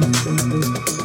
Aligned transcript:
thank 0.00 0.97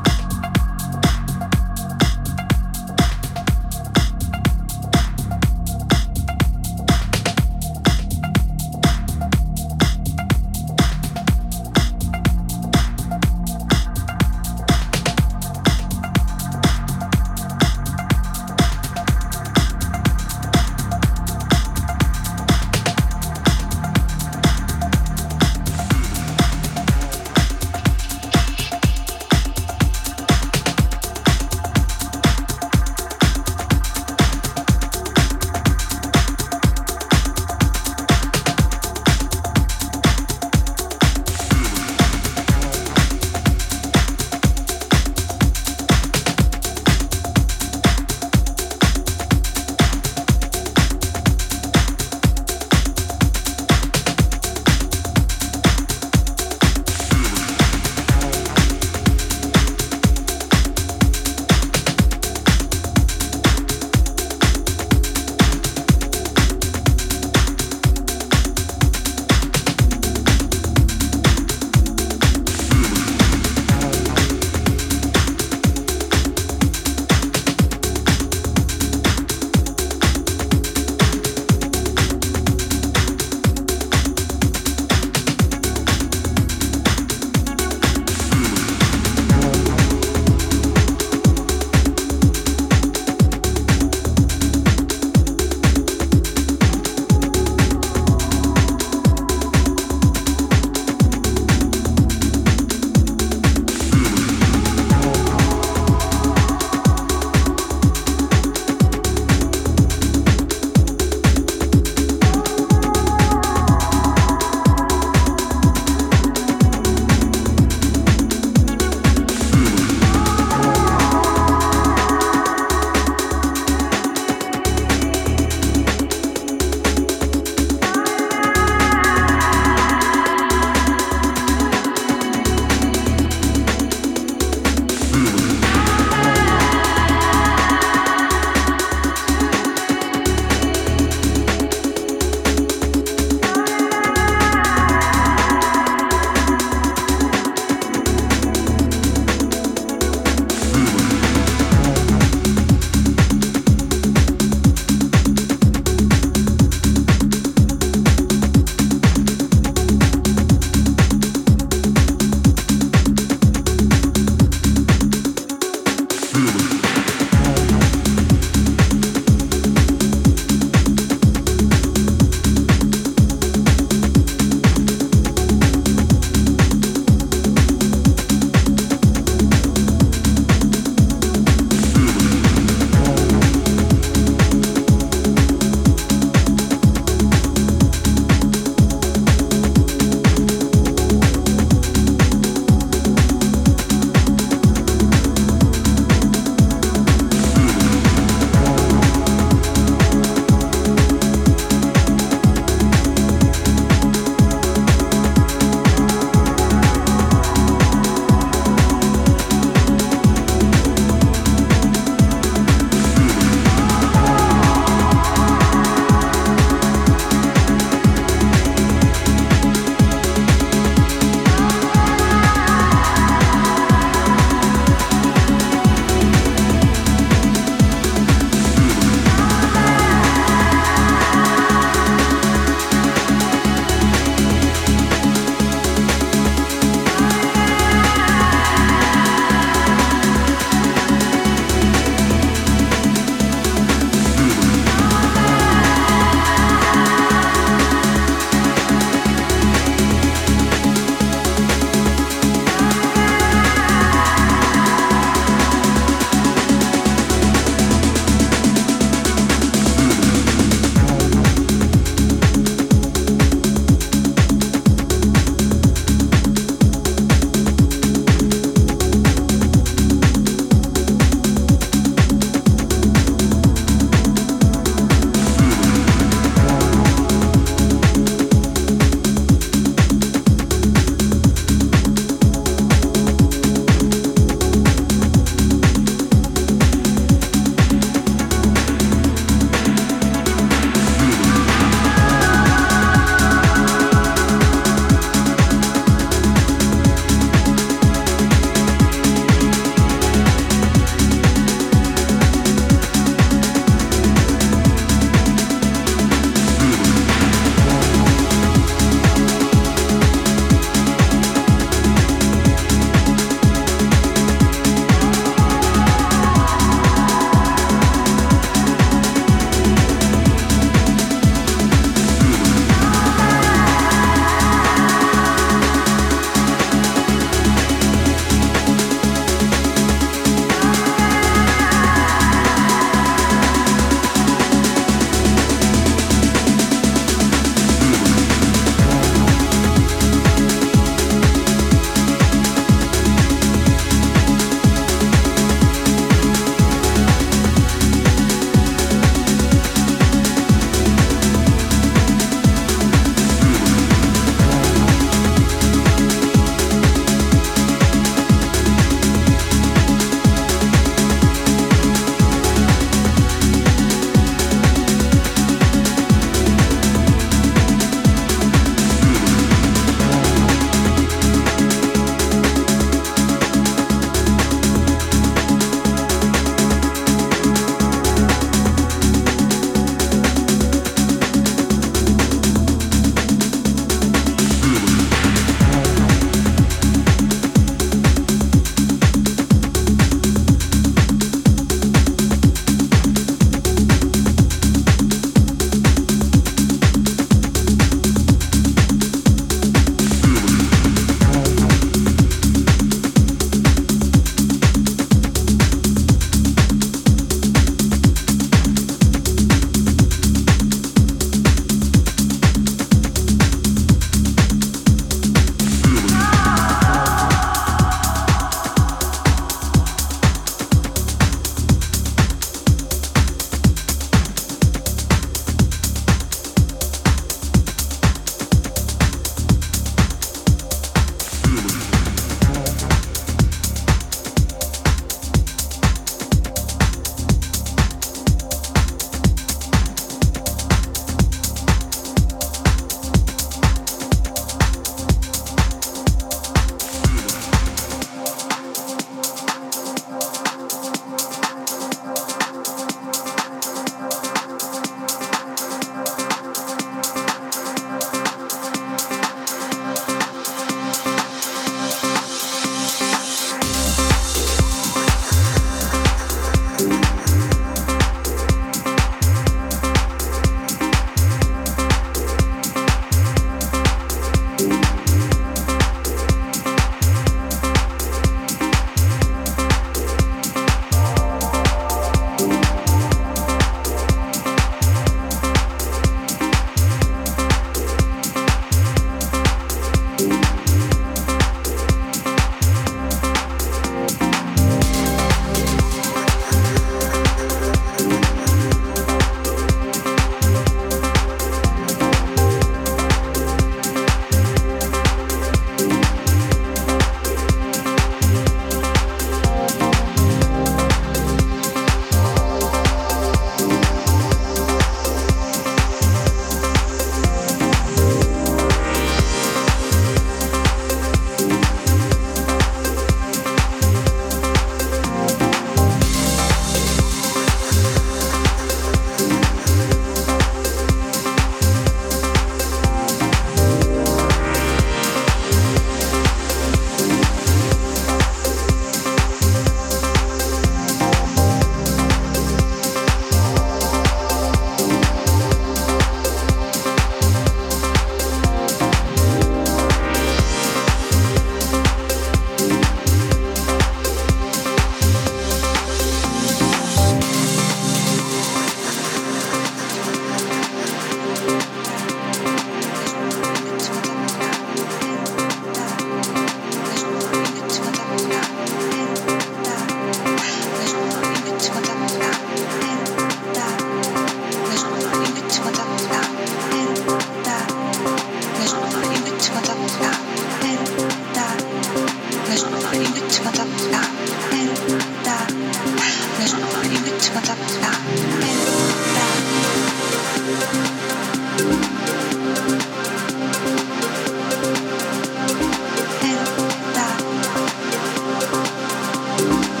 you 599.61 600.00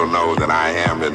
will 0.00 0.08
know 0.08 0.34
that 0.34 0.50
I 0.50 0.70
am 0.70 1.09